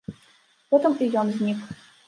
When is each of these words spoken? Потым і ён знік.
Потым 0.71 0.97
і 1.03 1.11
ён 1.23 1.27
знік. 1.39 1.59